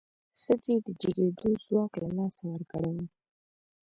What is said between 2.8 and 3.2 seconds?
و.